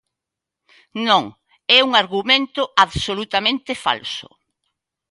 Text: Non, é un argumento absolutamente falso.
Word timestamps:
Non, 1.07 1.23
é 1.77 1.79
un 1.87 1.91
argumento 2.03 2.61
absolutamente 2.85 3.71
falso. 3.85 4.27